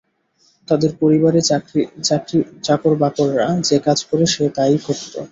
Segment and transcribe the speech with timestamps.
[0.67, 1.39] তাদের পরিবারে
[2.63, 5.13] চাকরিবাকাররা যে-কাজ করে, সে তাই করত।